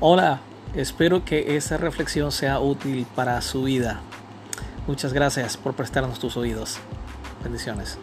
[0.00, 0.38] Hola,
[0.76, 3.98] espero que esa reflexión sea útil para su vida.
[4.86, 6.78] Muchas gracias por prestarnos tus oídos.
[7.42, 7.98] Bendiciones.